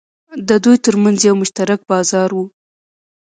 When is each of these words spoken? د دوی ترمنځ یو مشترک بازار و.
د 0.47 0.49
دوی 0.63 0.77
ترمنځ 0.85 1.17
یو 1.27 1.35
مشترک 1.41 1.79
بازار 1.91 2.29
و. 2.33 2.37